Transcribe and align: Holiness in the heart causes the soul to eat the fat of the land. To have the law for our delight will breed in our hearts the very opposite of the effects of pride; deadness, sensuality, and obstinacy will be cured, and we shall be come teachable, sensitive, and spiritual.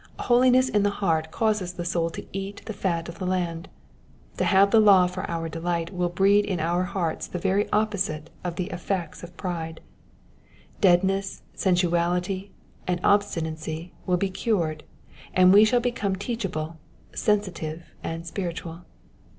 Holiness 0.17 0.67
in 0.67 0.81
the 0.81 0.89
heart 0.97 1.29
causes 1.29 1.73
the 1.73 1.85
soul 1.85 2.09
to 2.09 2.25
eat 2.35 2.63
the 2.65 2.73
fat 2.73 3.07
of 3.07 3.19
the 3.19 3.27
land. 3.27 3.69
To 4.37 4.43
have 4.45 4.71
the 4.71 4.79
law 4.79 5.05
for 5.05 5.29
our 5.29 5.47
delight 5.47 5.93
will 5.93 6.09
breed 6.09 6.43
in 6.43 6.59
our 6.59 6.81
hearts 6.85 7.27
the 7.27 7.37
very 7.37 7.69
opposite 7.69 8.31
of 8.43 8.55
the 8.55 8.71
effects 8.71 9.21
of 9.21 9.37
pride; 9.37 9.79
deadness, 10.79 11.43
sensuality, 11.53 12.49
and 12.87 12.99
obstinacy 13.03 13.93
will 14.07 14.17
be 14.17 14.31
cured, 14.31 14.83
and 15.35 15.53
we 15.53 15.63
shall 15.63 15.79
be 15.79 15.91
come 15.91 16.15
teachable, 16.15 16.77
sensitive, 17.13 17.93
and 18.03 18.25
spiritual. 18.25 18.85